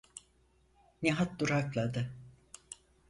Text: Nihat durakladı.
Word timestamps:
Nihat 1.01 1.39
durakladı. 1.39 2.09